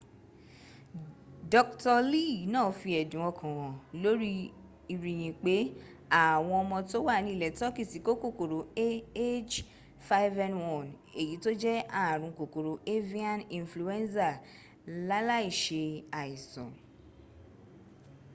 dr.lee 1.53 2.35
náà 2.53 2.69
fi 2.79 2.89
ẹ̀dùn 3.01 3.25
ọkàn 3.31 3.53
hàn 3.59 3.73
lórí 4.03 4.31
ìrìyìn 4.93 5.33
pé 5.43 5.55
àwọn 6.25 6.55
ọmọ 6.61 6.77
tó 6.89 6.97
wà 7.07 7.15
ní 7.23 7.29
ilẹ̀ 7.35 7.55
turkey 7.59 7.87
ti 7.91 7.97
kó 8.05 8.11
kòkòrò 8.21 8.57
ah5n1 8.85 10.85
èyí 11.19 11.33
tó 11.43 11.49
jẹ́ 11.61 11.85
ààrùn 12.01 12.35
kòkòrò 12.39 12.71
avian 12.95 13.39
influenza 13.57 14.29
láláì 15.09 15.47
se 15.63 15.81
àìsàn 16.21 16.69